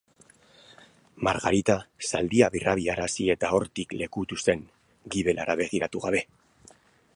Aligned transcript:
Margarita, 1.27 1.75
zaldia 2.07 2.47
birarazi 2.55 3.27
eta 3.35 3.53
hortik 3.57 3.95
lekutu 4.01 4.41
zen, 4.47 4.67
gibelera 5.17 5.61
begiratu 5.63 6.05
gabe. 6.07 6.27